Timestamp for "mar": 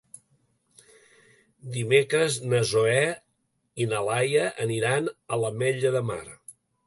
6.11-6.21